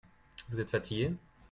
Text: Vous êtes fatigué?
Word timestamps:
Vous 0.49 0.59
êtes 0.59 0.69
fatigué? 0.71 1.13